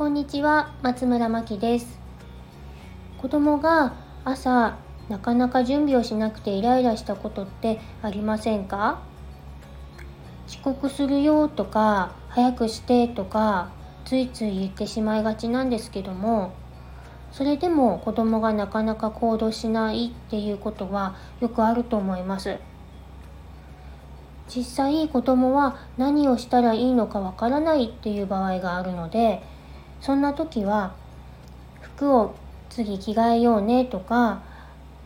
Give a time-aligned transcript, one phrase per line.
[0.00, 1.98] こんにちは松村真希です。
[3.18, 3.92] 子供が
[4.24, 4.78] 朝
[5.10, 9.02] なかなか準備をしなくてイライラしたことってありませんか？
[10.48, 13.72] 遅刻するよとか早くしてとか
[14.06, 16.54] ついつい言ってしまいがちなんですけども
[17.30, 22.56] それでも子供がなかなか行動しないっていうことはよくあると思います。
[24.48, 29.42] 実際子供は何をしたらいいのかわからないっていう場合があるので
[30.00, 30.94] そんな時は
[31.80, 32.34] 服を
[32.70, 34.42] 次着替えようねとか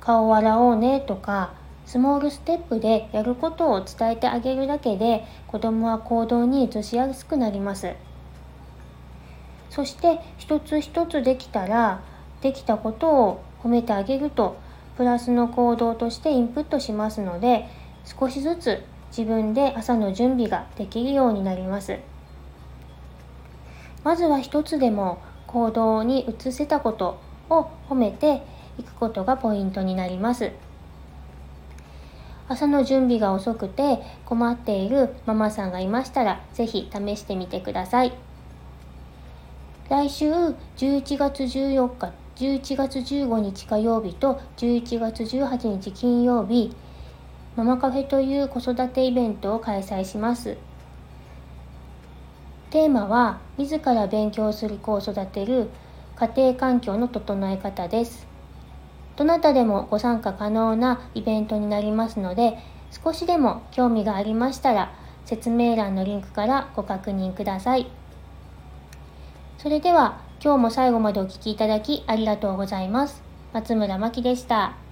[0.00, 1.54] 顔を洗おうねとか
[1.86, 7.92] スモールステップでやることを伝えてあげるだけで子供は行動に移しやすくなります。
[9.70, 12.00] そして一つ一つできたら
[12.42, 14.56] できたことを褒めてあげると
[14.96, 17.66] プラスの行動としてインプットしますので
[18.04, 21.98] 少しずつ自分で朝の準備ができるようになります。
[24.04, 27.18] まずは一つでも行動に移せたこと
[27.50, 28.42] を褒めて
[28.78, 30.52] いくことがポイントになります。
[32.46, 38.12] 朝の準備が遅くて困っているママさんがいましたら是非試してみてください。
[39.88, 46.74] 来週11月14日11月15日火曜日と11月18日金曜日
[47.56, 50.56] ママカフェという子育てイベントを開催します。
[52.74, 55.70] テーマは自ら勉強する子を育てる
[56.16, 58.26] 家庭環境の整え方です。
[59.14, 62.58] どなたでもご参加可能なイベントになりますので
[62.90, 64.92] 少しでも興味がありましたら
[65.24, 67.86] 説明欄のリンクからご確認ください。
[69.58, 73.22] それでは今日も最後までお聴きいただきありがとうございます。
[73.52, 74.83] 松村真希でした。